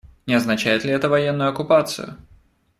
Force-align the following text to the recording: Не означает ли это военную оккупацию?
Не 0.25 0.33
означает 0.33 0.83
ли 0.83 0.89
это 0.91 1.09
военную 1.09 1.51
оккупацию? 1.51 2.17